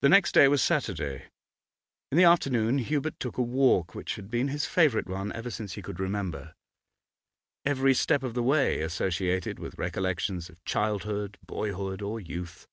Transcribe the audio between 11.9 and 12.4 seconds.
or